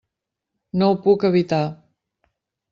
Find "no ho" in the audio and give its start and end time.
0.83-0.97